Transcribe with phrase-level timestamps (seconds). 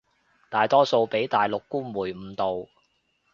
[0.49, 2.67] 大多數畀大陸官媒誤導